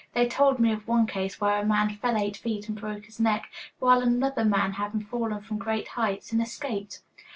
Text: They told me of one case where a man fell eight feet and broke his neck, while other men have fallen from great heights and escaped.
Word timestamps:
They 0.13 0.27
told 0.27 0.57
me 0.57 0.71
of 0.71 0.87
one 0.87 1.05
case 1.05 1.39
where 1.39 1.59
a 1.59 1.63
man 1.63 1.91
fell 1.97 2.17
eight 2.17 2.35
feet 2.35 2.67
and 2.67 2.75
broke 2.75 3.05
his 3.05 3.19
neck, 3.19 3.51
while 3.77 4.01
other 4.01 4.43
men 4.43 4.71
have 4.71 4.95
fallen 5.03 5.41
from 5.43 5.59
great 5.59 5.89
heights 5.89 6.31
and 6.31 6.41
escaped. 6.41 7.01